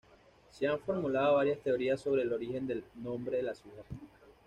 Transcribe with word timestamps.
Se 0.49 0.67
han 0.67 0.79
formulado 0.79 1.35
varias 1.35 1.59
teorías 1.59 2.01
sobre 2.01 2.23
el 2.23 2.33
origen 2.33 2.65
del 2.65 2.83
nombre 2.95 3.37
de 3.37 3.43
la 3.43 3.53
ciudad. 3.53 3.83